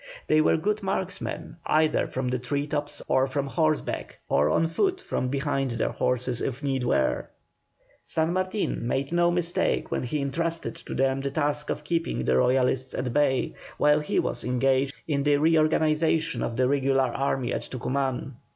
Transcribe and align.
They 0.25 0.41
were 0.41 0.57
good 0.57 0.81
marksmen, 0.81 1.57
either 1.63 2.07
from 2.07 2.29
the 2.29 2.39
tree 2.39 2.65
tops 2.65 3.03
or 3.07 3.27
from 3.27 3.45
horseback, 3.45 4.17
or 4.27 4.49
on 4.49 4.67
foot 4.67 4.99
from 4.99 5.27
behind 5.27 5.69
their 5.73 5.91
horses 5.91 6.41
if 6.41 6.63
need 6.63 6.83
were. 6.83 7.29
San 8.01 8.33
Martin 8.33 8.87
made 8.87 9.11
no 9.11 9.29
mistake 9.29 9.91
when 9.91 10.01
he 10.01 10.19
entrusted 10.19 10.73
to 10.87 10.95
them 10.95 11.21
the 11.21 11.29
task 11.29 11.69
of 11.69 11.83
keeping 11.83 12.25
the 12.25 12.35
Royalists 12.35 12.95
at 12.95 13.13
bay 13.13 13.53
while 13.77 13.99
he 13.99 14.17
was 14.19 14.43
engaged 14.43 14.95
in 15.07 15.21
the 15.21 15.37
reorganization 15.37 16.41
of 16.41 16.55
the 16.57 16.67
regular 16.67 17.03
army 17.13 17.53
at 17.53 17.61
Tucuman. 17.69 18.33